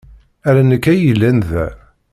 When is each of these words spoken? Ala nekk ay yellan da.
Ala 0.47 0.61
nekk 0.69 0.85
ay 0.91 0.99
yellan 1.05 1.37
da. 1.49 1.65